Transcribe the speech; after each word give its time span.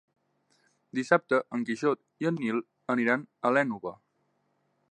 Dissabte 0.99 1.39
en 1.57 1.65
Quixot 1.67 2.01
i 2.25 2.29
en 2.31 2.39
Nil 2.45 2.63
aniran 2.97 3.27
a 3.49 3.53
l'Énova. 3.55 3.93